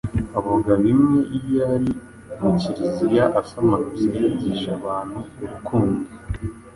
[0.39, 1.91] avuga bimwe iyo ari
[2.39, 5.99] mu kiliziya asoma misa yigisha abantu urukundo,